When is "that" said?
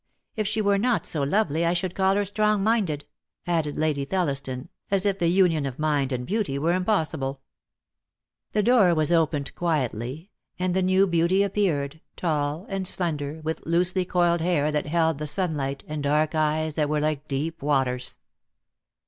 14.71-14.87, 16.73-16.89